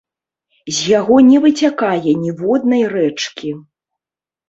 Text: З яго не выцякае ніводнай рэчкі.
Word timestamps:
З 0.77 0.89
яго 0.99 1.19
не 1.27 1.37
выцякае 1.45 2.11
ніводнай 2.25 2.83
рэчкі. 2.99 3.57